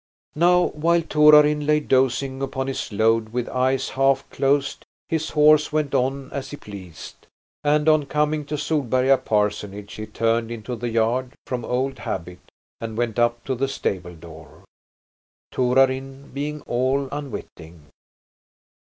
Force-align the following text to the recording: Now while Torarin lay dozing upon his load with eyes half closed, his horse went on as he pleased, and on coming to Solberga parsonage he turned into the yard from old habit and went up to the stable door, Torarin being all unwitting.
Now 0.33 0.69
while 0.69 1.03
Torarin 1.03 1.67
lay 1.67 1.79
dozing 1.79 2.41
upon 2.41 2.65
his 2.65 2.91
load 2.91 3.29
with 3.29 3.47
eyes 3.49 3.89
half 3.89 4.27
closed, 4.31 4.83
his 5.07 5.29
horse 5.29 5.71
went 5.71 5.93
on 5.93 6.31
as 6.31 6.49
he 6.49 6.57
pleased, 6.57 7.27
and 7.63 7.87
on 7.87 8.07
coming 8.07 8.43
to 8.45 8.57
Solberga 8.57 9.19
parsonage 9.23 9.93
he 9.93 10.07
turned 10.07 10.49
into 10.49 10.75
the 10.75 10.89
yard 10.89 11.33
from 11.45 11.63
old 11.63 11.99
habit 11.99 12.39
and 12.79 12.97
went 12.97 13.19
up 13.19 13.43
to 13.43 13.53
the 13.53 13.67
stable 13.67 14.15
door, 14.15 14.63
Torarin 15.51 16.31
being 16.33 16.61
all 16.61 17.07
unwitting. 17.11 17.81